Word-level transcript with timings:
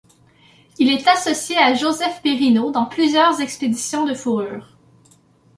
Il 0.79 0.89
est 0.89 1.07
associé 1.07 1.55
à 1.57 1.75
Joseph 1.75 2.23
Périnault 2.23 2.71
dans 2.71 2.85
plusieurs 2.87 3.39
expéditions 3.39 4.03
de 4.03 4.15
fourrures. 4.15 4.75